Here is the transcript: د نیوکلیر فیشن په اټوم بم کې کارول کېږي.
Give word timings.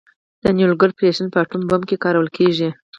د 0.43 0.45
نیوکلیر 0.57 0.91
فیشن 0.99 1.27
په 1.31 1.37
اټوم 1.43 1.61
بم 1.69 1.81
کې 1.89 2.01
کارول 2.03 2.27
کېږي. 2.37 2.69